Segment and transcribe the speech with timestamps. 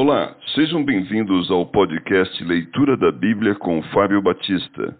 [0.00, 4.96] Olá, sejam bem-vindos ao podcast Leitura da Bíblia com Fábio Batista.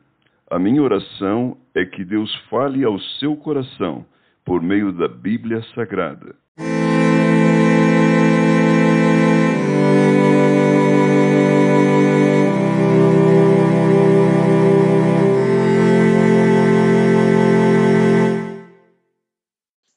[0.51, 4.05] A minha oração é que Deus fale ao seu coração
[4.45, 6.34] por meio da Bíblia Sagrada.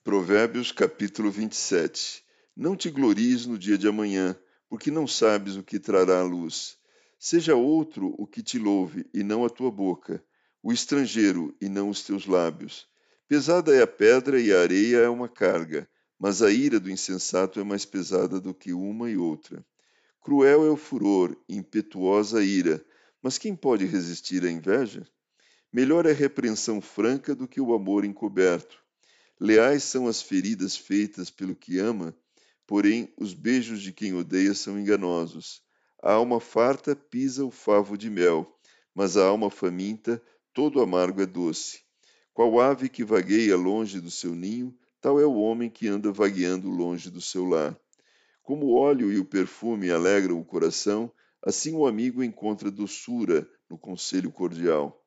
[0.03, 2.21] Provérbios capítulo 27
[2.55, 4.35] Não te glories no dia de amanhã
[4.71, 6.77] porque não sabes o que trará a luz.
[7.19, 10.23] Seja outro o que te louve, e não a tua boca,
[10.63, 12.87] o estrangeiro, e não os teus lábios.
[13.27, 17.59] Pesada é a pedra e a areia é uma carga, mas a ira do insensato
[17.59, 19.61] é mais pesada do que uma e outra.
[20.21, 22.81] Cruel é o furor, impetuosa a ira,
[23.21, 25.05] mas quem pode resistir à inveja?
[25.73, 28.81] Melhor é a repreensão franca do que o amor encoberto.
[29.37, 32.15] Leais são as feridas feitas pelo que ama,
[32.65, 35.61] Porém, os beijos de quem odeia são enganosos.
[36.01, 38.57] A alma farta pisa o favo de mel,
[38.93, 40.21] mas a alma faminta,
[40.53, 41.81] todo amargo é doce.
[42.33, 46.69] Qual ave que vagueia longe do seu ninho, tal é o homem que anda vagueando
[46.69, 47.77] longe do seu lar.
[48.43, 51.11] Como o óleo e o perfume alegram o coração,
[51.45, 55.03] assim o amigo encontra doçura no conselho cordial.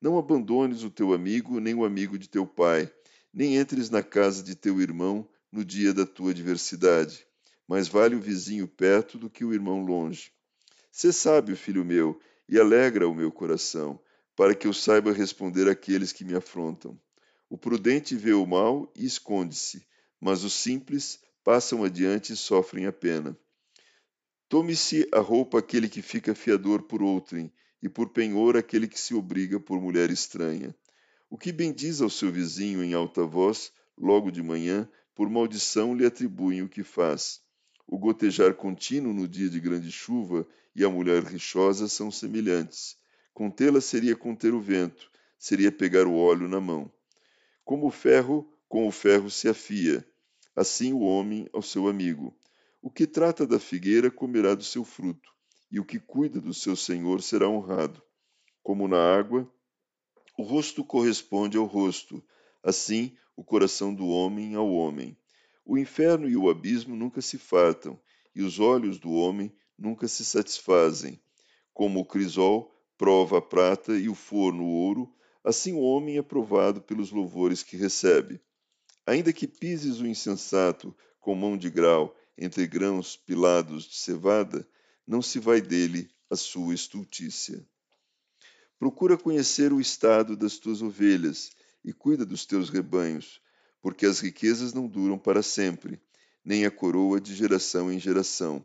[0.00, 2.92] Não abandones o teu amigo, nem o amigo de teu pai,
[3.32, 7.26] nem entres na casa de teu irmão, no dia da tua adversidade.
[7.68, 10.32] Mais vale o vizinho perto do que o irmão longe.
[10.90, 14.00] Sê sábio, filho meu, e alegra o meu coração,
[14.34, 16.98] para que eu saiba responder àqueles que me afrontam.
[17.48, 19.86] O prudente vê o mal e esconde-se,
[20.18, 23.36] mas os simples passam adiante e sofrem a pena.
[24.48, 29.14] Tome-se a roupa aquele que fica fiador por outrem, e por penhor aquele que se
[29.14, 30.74] obriga por mulher estranha.
[31.28, 36.06] O que bendiz ao seu vizinho em alta voz, logo de manhã, por maldição lhe
[36.06, 37.40] atribuem o que faz.
[37.86, 42.96] O gotejar contínuo no dia de grande chuva e a mulher rixosa são semelhantes.
[43.34, 46.90] Contê-la seria conter o vento, seria pegar o óleo na mão.
[47.64, 50.06] Como o ferro, com o ferro se afia,
[50.56, 52.36] assim o homem ao seu amigo.
[52.80, 55.30] O que trata da figueira comerá do seu fruto,
[55.70, 58.02] e o que cuida do seu senhor será honrado.
[58.62, 59.50] Como na água,
[60.38, 62.24] o rosto corresponde ao rosto,
[62.62, 65.16] assim o coração do homem ao homem.
[65.64, 67.98] O inferno e o abismo nunca se fartam,
[68.34, 71.20] e os olhos do homem nunca se satisfazem.
[71.72, 75.14] Como o crisol prova a prata e o forno o ouro,
[75.44, 78.40] assim o homem é provado pelos louvores que recebe.
[79.06, 84.66] Ainda que pises o insensato com mão de grau entre grãos pilados de cevada,
[85.06, 87.64] não se vai dele a sua estultícia.
[88.78, 91.50] Procura conhecer o estado das tuas ovelhas
[91.84, 93.40] e cuida dos teus rebanhos,
[93.80, 96.00] porque as riquezas não duram para sempre,
[96.44, 98.64] nem a coroa de geração em geração.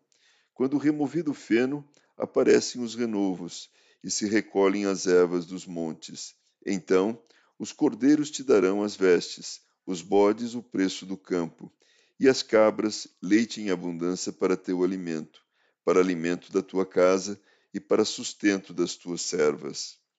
[0.54, 3.70] Quando removido o feno, aparecem os renovos,
[4.04, 6.36] e se recolhem as ervas dos montes.
[6.66, 7.22] Então
[7.60, 11.72] os cordeiros te darão as vestes, os bodes o preço do campo,
[12.20, 15.44] e as cabras leite em abundância para teu alimento,
[15.84, 17.40] para alimento da tua casa
[17.74, 19.98] e para sustento das tuas servas.